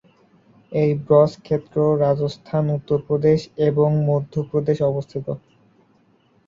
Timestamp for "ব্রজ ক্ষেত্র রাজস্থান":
1.01-2.65